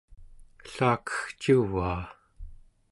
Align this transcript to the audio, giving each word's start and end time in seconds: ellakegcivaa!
ellakegcivaa! 0.65 2.01